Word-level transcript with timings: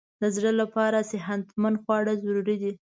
د 0.21 0.23
زړه 0.35 0.51
لپاره 0.61 1.07
صحتمند 1.11 1.77
خواړه 1.83 2.13
ضروري 2.23 2.55
دي. 2.61 2.71